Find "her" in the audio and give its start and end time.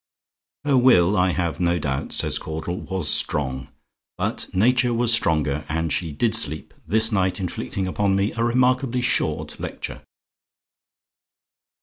0.65-0.75